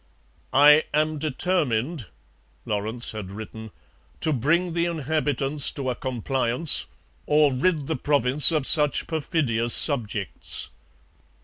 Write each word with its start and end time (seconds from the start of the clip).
'I 0.51 0.81
am 0.95 1.19
determined,' 1.19 2.07
Lawrence 2.65 3.11
had 3.11 3.29
written, 3.29 3.69
'to 4.19 4.33
bring 4.33 4.73
the 4.73 4.85
inhabitants 4.87 5.69
to 5.73 5.91
a 5.91 5.95
compliance, 5.95 6.87
or 7.27 7.53
rid 7.53 7.85
the 7.85 7.95
province 7.97 8.51
of 8.51 8.65
such 8.65 9.05
perfidious 9.05 9.75
subjects.' 9.75 10.71